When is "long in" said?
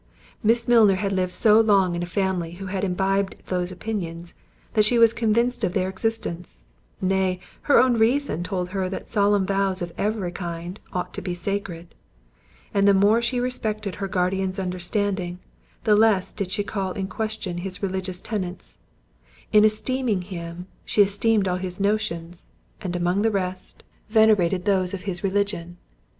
1.61-2.01